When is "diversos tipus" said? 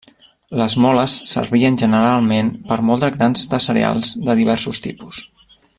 4.41-5.21